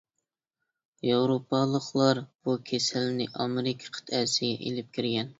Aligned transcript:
ياۋروپالىقلار 1.07 2.21
بۇ 2.47 2.55
كېسەلنى 2.69 3.27
ئامېرىكا 3.43 3.91
قىتئەسىگە 3.99 4.57
ئېلىپ 4.71 4.89
كىرگەن. 4.99 5.29